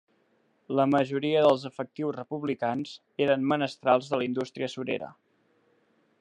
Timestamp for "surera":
4.77-5.13